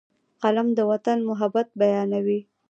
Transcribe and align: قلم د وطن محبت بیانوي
قلم 0.43 0.67
د 0.77 0.79
وطن 0.91 1.17
محبت 1.29 1.67
بیانوي 1.79 2.39